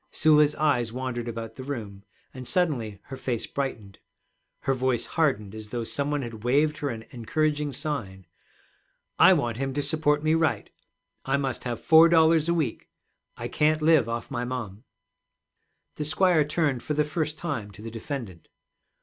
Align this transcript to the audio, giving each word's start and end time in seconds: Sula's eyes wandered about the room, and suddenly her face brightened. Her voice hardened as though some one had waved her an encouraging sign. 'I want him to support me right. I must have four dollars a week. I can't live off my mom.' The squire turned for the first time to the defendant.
Sula's 0.09 0.55
eyes 0.55 0.91
wandered 0.91 1.27
about 1.27 1.57
the 1.57 1.63
room, 1.63 2.03
and 2.33 2.47
suddenly 2.47 2.99
her 3.03 3.15
face 3.15 3.45
brightened. 3.45 3.99
Her 4.61 4.73
voice 4.73 5.05
hardened 5.05 5.53
as 5.53 5.69
though 5.69 5.83
some 5.83 6.09
one 6.09 6.23
had 6.23 6.43
waved 6.43 6.79
her 6.79 6.89
an 6.89 7.03
encouraging 7.11 7.71
sign. 7.71 8.25
'I 9.19 9.33
want 9.33 9.57
him 9.57 9.75
to 9.75 9.81
support 9.83 10.23
me 10.23 10.33
right. 10.33 10.71
I 11.23 11.37
must 11.37 11.65
have 11.65 11.79
four 11.79 12.09
dollars 12.09 12.49
a 12.49 12.53
week. 12.55 12.89
I 13.37 13.47
can't 13.47 13.83
live 13.83 14.09
off 14.09 14.31
my 14.31 14.43
mom.' 14.43 14.85
The 15.97 16.05
squire 16.05 16.45
turned 16.45 16.81
for 16.81 16.95
the 16.95 17.03
first 17.03 17.37
time 17.37 17.69
to 17.69 17.83
the 17.83 17.91
defendant. 17.91 18.49